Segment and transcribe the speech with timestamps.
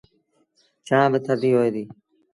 [0.87, 1.83] ڇآن با ٿڌي هوئي دي۔